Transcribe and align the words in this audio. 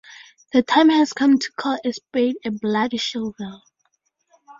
The 0.51 0.63
time 0.63 0.89
has 0.89 1.13
come 1.13 1.37
to 1.37 1.51
call 1.51 1.77
a 1.85 1.93
spade 1.93 2.37
a 2.43 2.49
bloody 2.49 2.97
shovel. 2.97 3.61